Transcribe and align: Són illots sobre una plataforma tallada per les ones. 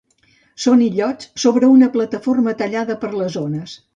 Són 0.63 0.79
illots 0.85 1.27
sobre 1.43 1.69
una 1.75 1.91
plataforma 1.97 2.57
tallada 2.65 2.99
per 3.05 3.13
les 3.23 3.39
ones. 3.47 3.79